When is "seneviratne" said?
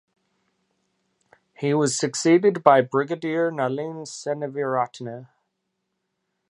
4.07-5.27